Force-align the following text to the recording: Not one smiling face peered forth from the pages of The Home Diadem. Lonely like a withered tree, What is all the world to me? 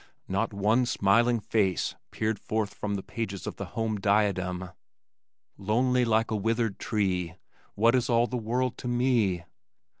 Not 0.27 0.51
one 0.51 0.87
smiling 0.87 1.39
face 1.39 1.93
peered 2.09 2.39
forth 2.39 2.73
from 2.73 2.95
the 2.95 3.03
pages 3.03 3.45
of 3.45 3.57
The 3.57 3.77
Home 3.77 3.99
Diadem. 3.99 4.71
Lonely 5.59 6.05
like 6.05 6.31
a 6.31 6.35
withered 6.35 6.79
tree, 6.79 7.35
What 7.75 7.93
is 7.93 8.09
all 8.09 8.25
the 8.25 8.35
world 8.35 8.79
to 8.79 8.87
me? 8.87 9.43